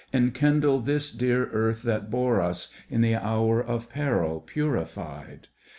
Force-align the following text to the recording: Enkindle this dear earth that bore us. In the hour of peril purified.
Enkindle 0.11 0.79
this 0.79 1.11
dear 1.11 1.43
earth 1.51 1.83
that 1.83 2.09
bore 2.09 2.41
us. 2.41 2.69
In 2.89 3.01
the 3.01 3.13
hour 3.15 3.61
of 3.63 3.87
peril 3.87 4.39
purified. 4.39 5.47